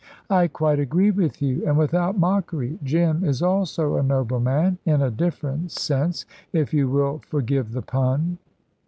[0.31, 2.79] "I quite agree with you, and without mockery.
[2.81, 7.83] Jim is also a noble man, in a different sense, if you will forgive the
[7.83, 8.39] pun."